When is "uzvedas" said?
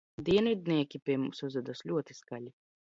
1.51-1.87